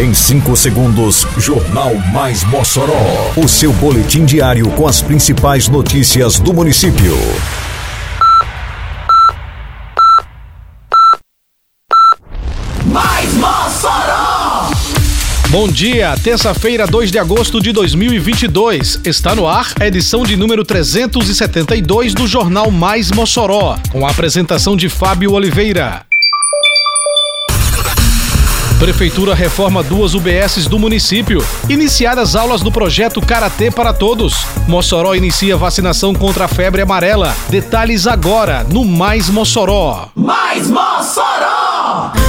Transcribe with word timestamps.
Em 0.00 0.14
5 0.14 0.56
segundos, 0.56 1.26
Jornal 1.36 1.94
Mais 2.10 2.42
Mossoró. 2.44 3.34
O 3.36 3.46
seu 3.46 3.70
boletim 3.70 4.24
diário 4.24 4.70
com 4.70 4.88
as 4.88 5.02
principais 5.02 5.68
notícias 5.68 6.40
do 6.40 6.54
município. 6.54 7.14
Mais 12.86 13.34
Mossoró! 13.34 14.70
Bom 15.50 15.68
dia, 15.68 16.16
terça-feira, 16.24 16.86
2 16.86 17.10
de 17.10 17.18
agosto 17.18 17.60
de 17.60 17.70
2022. 17.70 19.02
Está 19.04 19.34
no 19.34 19.46
ar 19.46 19.70
a 19.78 19.86
edição 19.86 20.22
de 20.22 20.34
número 20.34 20.64
372 20.64 22.14
do 22.14 22.26
Jornal 22.26 22.70
Mais 22.70 23.10
Mossoró, 23.10 23.78
com 23.92 24.06
a 24.06 24.10
apresentação 24.10 24.74
de 24.74 24.88
Fábio 24.88 25.32
Oliveira. 25.32 26.06
Prefeitura 28.80 29.34
reforma 29.34 29.82
duas 29.82 30.14
UBSs 30.14 30.66
do 30.66 30.78
município. 30.78 31.44
Iniciadas 31.68 32.34
aulas 32.34 32.62
do 32.62 32.72
projeto 32.72 33.20
Karatê 33.20 33.70
para 33.70 33.92
Todos. 33.92 34.46
Mossoró 34.66 35.14
inicia 35.14 35.54
vacinação 35.54 36.14
contra 36.14 36.46
a 36.46 36.48
febre 36.48 36.80
amarela. 36.80 37.36
Detalhes 37.50 38.06
agora 38.06 38.64
no 38.64 38.82
Mais 38.82 39.28
Mossoró. 39.28 40.08
Mais 40.16 40.70
Mossoró! 40.70 42.19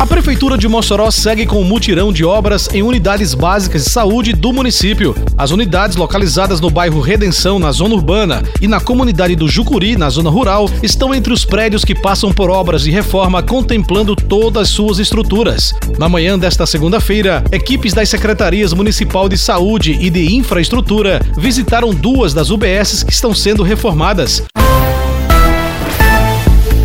A 0.00 0.06
Prefeitura 0.06 0.56
de 0.56 0.66
Mossoró 0.66 1.10
segue 1.10 1.44
com 1.44 1.60
o 1.60 1.64
mutirão 1.64 2.10
de 2.10 2.24
obras 2.24 2.70
em 2.72 2.82
unidades 2.82 3.34
básicas 3.34 3.84
de 3.84 3.90
saúde 3.90 4.32
do 4.32 4.50
município. 4.50 5.14
As 5.36 5.50
unidades 5.50 5.94
localizadas 5.94 6.58
no 6.58 6.70
bairro 6.70 7.02
Redenção, 7.02 7.58
na 7.58 7.70
zona 7.70 7.96
urbana, 7.96 8.42
e 8.62 8.66
na 8.66 8.80
comunidade 8.80 9.36
do 9.36 9.46
Jucuri, 9.46 9.98
na 9.98 10.08
zona 10.08 10.30
rural, 10.30 10.70
estão 10.82 11.14
entre 11.14 11.34
os 11.34 11.44
prédios 11.44 11.84
que 11.84 11.94
passam 11.94 12.32
por 12.32 12.48
obras 12.48 12.84
de 12.84 12.90
reforma 12.90 13.42
contemplando 13.42 14.16
todas 14.16 14.70
suas 14.70 14.98
estruturas. 14.98 15.74
Na 15.98 16.08
manhã 16.08 16.38
desta 16.38 16.64
segunda-feira, 16.64 17.44
equipes 17.52 17.92
das 17.92 18.08
Secretarias 18.08 18.72
Municipal 18.72 19.28
de 19.28 19.36
Saúde 19.36 19.98
e 20.00 20.08
de 20.08 20.34
Infraestrutura 20.34 21.20
visitaram 21.36 21.92
duas 21.92 22.32
das 22.32 22.48
UBSs 22.48 23.04
que 23.04 23.12
estão 23.12 23.34
sendo 23.34 23.62
reformadas. 23.62 24.42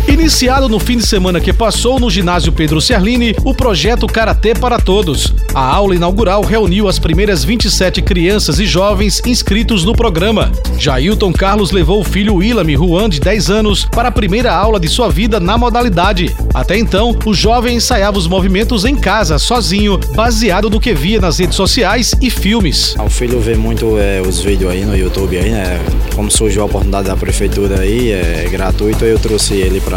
Iniciado 0.08 0.68
no 0.68 0.78
fim 0.78 0.96
de 0.96 1.06
semana 1.06 1.40
que 1.40 1.52
passou 1.52 1.98
no 1.98 2.08
ginásio 2.08 2.52
Pedro 2.52 2.80
Ciarline, 2.80 3.34
o 3.44 3.52
projeto 3.52 4.06
Karatê 4.06 4.54
para 4.54 4.78
Todos. 4.78 5.34
A 5.52 5.60
aula 5.60 5.96
inaugural 5.96 6.42
reuniu 6.42 6.88
as 6.88 6.98
primeiras 6.98 7.44
27 7.44 8.00
crianças 8.02 8.60
e 8.60 8.66
jovens 8.66 9.20
inscritos 9.26 9.84
no 9.84 9.94
programa. 9.94 10.52
Jailton 10.78 11.32
Carlos 11.32 11.72
levou 11.72 12.00
o 12.00 12.04
filho 12.04 12.36
Willami 12.36 12.76
Juan, 12.76 13.08
de 13.08 13.18
10 13.18 13.50
anos, 13.50 13.84
para 13.84 14.08
a 14.08 14.12
primeira 14.12 14.54
aula 14.54 14.78
de 14.78 14.88
sua 14.88 15.08
vida 15.08 15.40
na 15.40 15.58
modalidade. 15.58 16.34
Até 16.54 16.78
então, 16.78 17.16
o 17.24 17.34
jovem 17.34 17.76
ensaiava 17.76 18.16
os 18.16 18.28
movimentos 18.28 18.84
em 18.84 18.94
casa, 18.94 19.38
sozinho, 19.38 19.98
baseado 20.14 20.70
no 20.70 20.80
que 20.80 20.94
via 20.94 21.20
nas 21.20 21.38
redes 21.38 21.56
sociais 21.56 22.14
e 22.20 22.30
filmes. 22.30 22.94
O 23.04 23.10
filho 23.10 23.40
vê 23.40 23.56
muito 23.56 23.98
é, 23.98 24.22
os 24.26 24.40
vídeos 24.40 24.70
aí 24.70 24.84
no 24.84 24.96
YouTube 24.96 25.36
aí, 25.36 25.50
né? 25.50 25.80
Como 26.14 26.30
surgiu 26.30 26.62
a 26.62 26.66
oportunidade 26.66 27.08
da 27.08 27.16
prefeitura 27.16 27.80
aí, 27.80 28.12
é 28.12 28.48
gratuito, 28.50 29.04
eu 29.04 29.18
trouxe 29.18 29.54
ele 29.54 29.80
para 29.80 29.95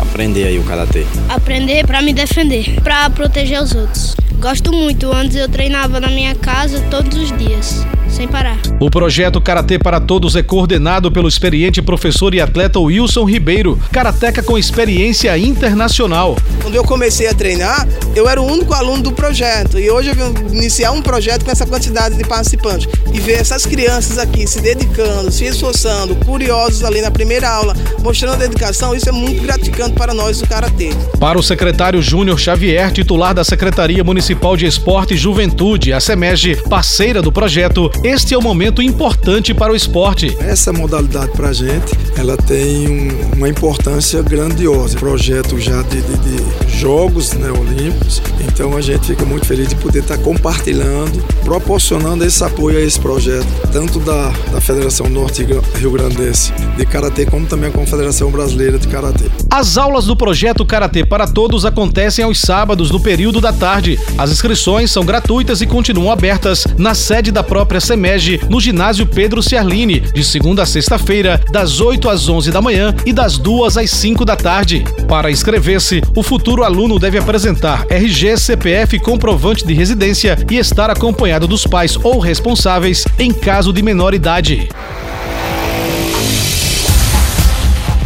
aprender 0.00 0.44
aí 0.44 0.58
o 0.58 0.64
karatê. 0.64 1.06
Aprender 1.28 1.86
para 1.86 2.02
me 2.02 2.12
defender, 2.12 2.80
para 2.82 3.08
proteger 3.10 3.62
os 3.62 3.74
outros. 3.74 4.16
Gosto 4.40 4.72
muito, 4.72 5.12
antes 5.12 5.36
eu 5.36 5.48
treinava 5.48 6.00
na 6.00 6.08
minha 6.08 6.34
casa 6.34 6.80
todos 6.90 7.16
os 7.18 7.36
dias, 7.38 7.86
sem 8.16 8.26
parar. 8.26 8.58
O 8.80 8.90
projeto 8.90 9.40
Karatê 9.40 9.78
para 9.78 10.00
Todos 10.00 10.34
é 10.36 10.42
coordenado 10.42 11.12
pelo 11.12 11.28
experiente 11.28 11.82
professor 11.82 12.34
e 12.34 12.40
atleta 12.40 12.80
Wilson 12.80 13.24
Ribeiro, 13.24 13.78
karateca 13.92 14.42
com 14.42 14.56
experiência 14.56 15.36
internacional. 15.36 16.36
Quando 16.62 16.74
eu 16.74 16.82
comecei 16.82 17.28
a 17.28 17.34
treinar, 17.34 17.86
eu 18.14 18.26
era 18.28 18.40
o 18.40 18.46
único 18.50 18.72
aluno 18.72 19.02
do 19.02 19.12
projeto 19.12 19.78
e 19.78 19.90
hoje 19.90 20.08
eu 20.08 20.14
vim 20.14 20.56
iniciar 20.56 20.92
um 20.92 21.02
projeto 21.02 21.44
com 21.44 21.50
essa 21.50 21.66
quantidade 21.66 22.16
de 22.16 22.24
participantes 22.24 22.88
e 23.12 23.20
ver 23.20 23.34
essas 23.34 23.66
crianças 23.66 24.18
aqui 24.18 24.46
se 24.46 24.60
dedicando, 24.60 25.30
se 25.30 25.44
esforçando, 25.44 26.16
curiosos 26.16 26.82
ali 26.82 27.02
na 27.02 27.10
primeira 27.10 27.48
aula, 27.48 27.74
mostrando 28.02 28.38
dedicação, 28.38 28.94
isso 28.94 29.08
é 29.08 29.12
muito 29.12 29.42
gratificante 29.42 29.92
para 29.92 30.14
nós 30.14 30.40
do 30.40 30.46
Karatê. 30.46 30.90
Para 31.20 31.38
o 31.38 31.42
secretário 31.42 32.00
Júnior 32.00 32.38
Xavier, 32.38 32.90
titular 32.92 33.34
da 33.34 33.44
Secretaria 33.44 34.02
Municipal 34.02 34.56
de 34.56 34.64
Esporte 34.64 35.14
e 35.14 35.16
Juventude, 35.16 35.92
a 35.92 36.00
SEMEG, 36.00 36.56
parceira 36.68 37.20
do 37.20 37.30
projeto, 37.30 37.90
este 38.06 38.34
é 38.34 38.38
um 38.38 38.42
momento 38.42 38.80
importante 38.80 39.52
para 39.52 39.72
o 39.72 39.76
esporte. 39.76 40.36
Essa 40.40 40.72
modalidade 40.72 41.32
para 41.32 41.48
a 41.48 41.52
gente, 41.52 41.92
ela 42.16 42.36
tem 42.36 42.88
um, 42.88 43.36
uma 43.36 43.48
importância 43.48 44.22
grandiosa. 44.22 44.96
Projeto 44.96 45.58
já 45.58 45.82
de, 45.82 46.00
de, 46.00 46.16
de 46.18 46.65
Jogos 46.76 47.32
né, 47.32 47.50
Olímpicos, 47.50 48.20
então 48.46 48.76
a 48.76 48.82
gente 48.82 49.06
fica 49.06 49.24
muito 49.24 49.46
feliz 49.46 49.68
de 49.68 49.74
poder 49.76 50.00
estar 50.00 50.18
compartilhando, 50.18 51.24
proporcionando 51.42 52.22
esse 52.22 52.44
apoio 52.44 52.78
a 52.78 52.82
esse 52.82 53.00
projeto, 53.00 53.46
tanto 53.72 53.98
da, 53.98 54.28
da 54.52 54.60
Federação 54.60 55.08
Norte 55.08 55.42
Rio 55.42 55.90
Grandense 55.90 56.52
de 56.76 56.84
Karatê, 56.84 57.24
como 57.24 57.46
também 57.46 57.70
a 57.70 57.72
Confederação 57.72 58.30
Brasileira 58.30 58.78
de 58.78 58.88
Karatê. 58.88 59.24
As 59.50 59.78
aulas 59.78 60.04
do 60.04 60.14
projeto 60.14 60.66
Karatê 60.66 61.04
para 61.04 61.26
Todos 61.26 61.64
acontecem 61.64 62.24
aos 62.24 62.40
sábados 62.40 62.90
no 62.90 63.00
período 63.00 63.40
da 63.40 63.52
tarde. 63.52 63.98
As 64.18 64.30
inscrições 64.30 64.90
são 64.90 65.04
gratuitas 65.04 65.62
e 65.62 65.66
continuam 65.66 66.10
abertas 66.10 66.66
na 66.76 66.94
sede 66.94 67.32
da 67.32 67.42
própria 67.42 67.80
SEMEG, 67.80 68.40
no 68.50 68.60
ginásio 68.60 69.06
Pedro 69.06 69.42
Ciarline, 69.42 70.00
de 70.00 70.22
segunda 70.22 70.62
a 70.62 70.66
sexta-feira, 70.66 71.40
das 71.50 71.80
8 71.80 72.08
às 72.08 72.28
11 72.28 72.50
da 72.50 72.60
manhã 72.60 72.94
e 73.06 73.12
das 73.14 73.38
2 73.38 73.78
às 73.78 73.90
5 73.90 74.26
da 74.26 74.36
tarde. 74.36 74.84
Para 75.08 75.30
inscrever-se, 75.30 76.02
o 76.14 76.22
futuro 76.22 76.65
aluno 76.66 76.98
deve 76.98 77.16
apresentar 77.16 77.86
RG, 77.88 78.36
CPF, 78.36 78.98
comprovante 78.98 79.64
de 79.64 79.72
residência 79.72 80.36
e 80.50 80.58
estar 80.58 80.90
acompanhado 80.90 81.46
dos 81.46 81.64
pais 81.64 81.96
ou 82.02 82.18
responsáveis 82.18 83.04
em 83.18 83.32
caso 83.32 83.72
de 83.72 83.82
menor 83.82 84.12
idade. 84.12 84.68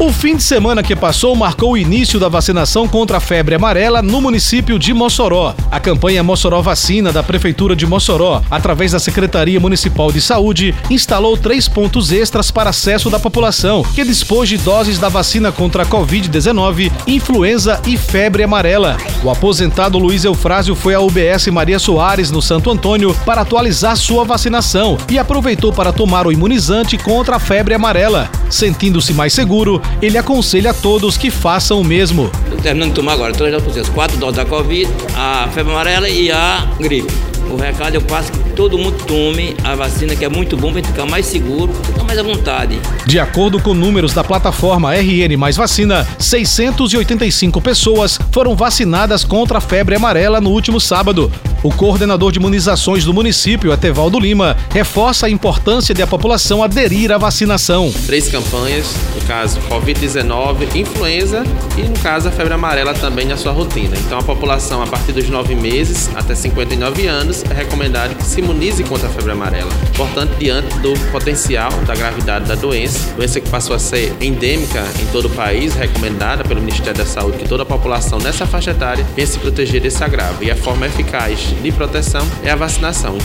O 0.01 0.11
fim 0.11 0.35
de 0.35 0.43
semana 0.43 0.83
que 0.83 0.97
passou 0.97 1.37
marcou 1.37 1.73
o 1.73 1.77
início 1.77 2.19
da 2.19 2.27
vacinação 2.27 2.89
contra 2.89 3.19
a 3.19 3.21
febre 3.21 3.55
amarela 3.55 4.01
no 4.01 4.19
município 4.19 4.79
de 4.79 4.95
Mossoró. 4.95 5.55
A 5.71 5.79
campanha 5.79 6.23
Mossoró 6.23 6.63
Vacina 6.63 7.13
da 7.13 7.23
Prefeitura 7.23 7.77
de 7.77 7.85
Mossoró, 7.85 8.41
através 8.51 8.93
da 8.93 8.99
Secretaria 8.99 9.61
Municipal 9.61 10.11
de 10.11 10.23
Saúde, 10.23 10.75
instalou 10.89 11.37
três 11.37 11.69
pontos 11.69 12.13
extras 12.13 12.51
para 12.51 12.71
acesso 12.71 13.11
da 13.11 13.19
população, 13.19 13.83
que 13.95 14.03
dispôs 14.03 14.49
de 14.49 14.57
doses 14.57 14.99
da 14.99 15.11
vacina 15.11 15.53
contra 15.53 15.83
a 15.83 15.87
Covid-19, 15.87 16.91
influenza 17.07 17.79
e 17.87 17.99
febre 17.99 18.43
amarela. 18.43 18.97
O 19.23 19.29
aposentado 19.29 19.99
Luiz 19.99 20.25
Eufrásio 20.25 20.75
foi 20.75 20.95
à 20.95 21.01
UBS 21.01 21.49
Maria 21.49 21.79
Soares, 21.79 22.31
no 22.31 22.41
Santo 22.41 22.71
Antônio, 22.71 23.15
para 23.27 23.43
atualizar 23.43 23.95
sua 23.95 24.25
vacinação 24.25 24.97
e 25.11 25.19
aproveitou 25.19 25.71
para 25.75 25.93
tomar 25.93 26.27
o 26.27 26.33
imunizante 26.33 26.97
contra 26.97 27.37
a 27.37 27.39
febre 27.39 27.75
amarela. 27.75 28.31
Sentindo-se 28.49 29.13
mais 29.13 29.35
seguro, 29.35 29.83
ele 30.01 30.17
aconselha 30.17 30.71
a 30.71 30.75
todos 30.75 31.19
que 31.19 31.31
façam 31.31 31.83
o 31.83 31.85
mesmo. 31.85 32.31
Terminando 32.63 32.91
de 32.91 32.95
tomar 32.95 33.13
agora 33.13 33.35
três 33.35 33.63
doses, 33.63 33.91
quatro 33.91 34.17
doses 34.17 34.37
da 34.37 34.47
Covid, 34.47 34.91
a 35.15 35.49
febre 35.53 35.71
amarela 35.71 36.09
e 36.09 36.33
a 36.33 36.67
gripe. 36.81 37.13
O 37.51 37.57
recado 37.57 37.97
eu 37.97 38.03
passo 38.03 38.33
que 38.33 38.39
todo 38.51 38.79
mundo 38.79 38.97
tome 39.07 39.55
a 39.65 39.75
vacina, 39.75 40.17
que 40.17 40.25
é 40.25 40.29
muito 40.29 40.57
bom 40.57 40.73
para 40.73 40.83
ficar 40.83 41.05
mais 41.05 41.27
seguro, 41.27 41.73
mais 42.11 42.19
à 42.19 42.23
vontade. 42.25 42.81
De 43.07 43.21
acordo 43.21 43.63
com 43.63 43.73
números 43.73 44.13
da 44.13 44.25
plataforma 44.25 44.93
RN 44.93 45.37
Mais 45.39 45.57
Vacina, 45.57 46.05
685 46.19 47.61
pessoas 47.61 48.19
foram 48.33 48.57
vacinadas 48.57 49.25
contra 49.25 49.59
a 49.59 49.61
febre 49.61 49.95
amarela 49.95 50.41
no 50.41 50.51
último 50.51 50.81
sábado. 50.81 51.31
O 51.63 51.71
coordenador 51.71 52.33
de 52.33 52.39
imunizações 52.39 53.05
do 53.05 53.13
município, 53.13 53.71
Etevaldo 53.71 54.19
Lima, 54.19 54.57
reforça 54.71 55.27
a 55.27 55.31
importância 55.31 55.95
de 55.95 56.01
a 56.01 56.07
população 56.07 56.63
aderir 56.63 57.13
à 57.13 57.19
vacinação. 57.19 57.93
Três 58.07 58.29
campanhas, 58.29 58.87
no 59.15 59.21
caso 59.29 59.61
Covid-19, 59.69 60.75
influenza 60.75 61.45
e 61.77 61.83
no 61.83 61.99
caso 61.99 62.29
a 62.29 62.33
febre 62.33 62.55
amarela 62.55 62.95
também 62.95 63.27
na 63.27 63.37
sua 63.37 63.53
rotina. 63.53 63.95
Então 63.99 64.19
a 64.19 64.23
população 64.23 64.83
a 64.83 64.87
partir 64.87 65.13
dos 65.13 65.29
9 65.29 65.55
meses 65.55 66.11
até 66.15 66.35
59 66.35 67.07
anos 67.07 67.45
é 67.45 67.53
recomendado 67.53 68.17
que 68.17 68.25
se 68.25 68.41
imunize 68.41 68.83
contra 68.85 69.09
a 69.09 69.11
febre 69.11 69.33
amarela. 69.33 69.71
Portanto, 69.97 70.35
diante 70.39 70.75
do 70.79 70.95
potencial 71.13 71.71
da 71.87 71.95
gravidade 72.01 72.47
da 72.47 72.55
doença, 72.55 73.13
doença 73.15 73.41
que 73.41 73.51
passou 73.51 73.77
a 73.77 73.79
ser 73.79 74.17
endêmica 74.23 74.83
em 75.03 75.07
todo 75.13 75.27
o 75.27 75.31
país, 75.31 75.75
recomendada 75.75 76.43
pelo 76.43 76.59
Ministério 76.61 76.95
da 76.95 77.05
Saúde 77.05 77.37
que 77.37 77.47
toda 77.47 77.63
a 77.63 77.67
população 77.67 78.19
nessa 78.19 78.47
faixa 78.47 78.71
etária 78.71 79.07
venha 79.15 79.27
se 79.27 79.39
proteger 79.39 79.83
desse 79.83 80.03
agravo. 80.03 80.43
E 80.43 80.51
a 80.51 80.57
forma 80.57 80.87
eficaz 80.87 81.39
de 81.63 81.73
proteção 81.73 82.27
é 82.43 82.51
a 82.51 82.57
vacinação. 82.57 83.19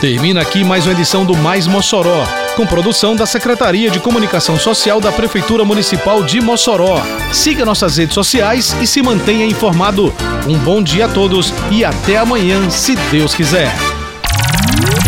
Termina 0.00 0.40
aqui 0.40 0.62
mais 0.62 0.86
uma 0.86 0.92
edição 0.92 1.24
do 1.24 1.36
Mais 1.36 1.66
Mossoró, 1.66 2.24
com 2.56 2.66
produção 2.66 3.16
da 3.16 3.26
Secretaria 3.26 3.90
de 3.90 3.98
Comunicação 3.98 4.58
Social 4.58 5.00
da 5.00 5.10
Prefeitura 5.10 5.64
Municipal 5.64 6.22
de 6.22 6.40
Mossoró. 6.40 7.02
Siga 7.32 7.64
nossas 7.64 7.96
redes 7.96 8.14
sociais 8.14 8.76
e 8.80 8.86
se 8.86 9.02
mantenha 9.02 9.44
informado. 9.44 10.12
Um 10.46 10.58
bom 10.58 10.82
dia 10.82 11.06
a 11.06 11.08
todos 11.08 11.52
e 11.70 11.84
até 11.84 12.16
amanhã, 12.16 12.70
se 12.70 12.94
Deus 13.10 13.34
quiser. 13.34 13.72